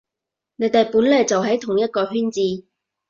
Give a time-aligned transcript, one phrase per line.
[0.55, 2.39] 你哋本來就喺同一個圈子